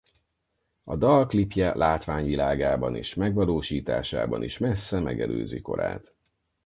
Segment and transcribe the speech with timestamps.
[0.83, 6.13] A dal klipje látványvilágában és megvalósításában is messze megelőzi korát.